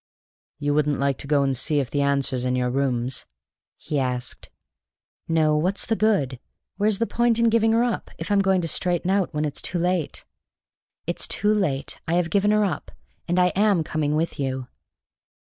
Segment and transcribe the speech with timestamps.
[0.57, 3.27] "You wouldn't like to go and see if the answer's in your rooms?"
[3.77, 4.49] he asked.
[5.27, 5.55] "No.
[5.55, 6.39] What's the good?
[6.77, 9.61] Where's the point in giving her up if I'm going to straighten out when it's
[9.61, 10.25] too late?
[11.05, 12.89] It is too late, I have given her up,
[13.27, 14.67] and I am coming with you!"